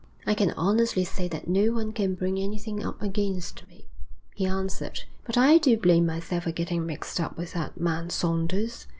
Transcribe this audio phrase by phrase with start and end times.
[0.25, 3.87] 'I can honestly say that no one can bring anything up against me,'
[4.33, 5.03] he answered.
[5.27, 8.87] 'But I do blame myself for getting mixed up with that man Saunders.